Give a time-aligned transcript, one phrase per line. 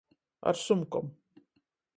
[0.47, 1.07] Ar sumkom.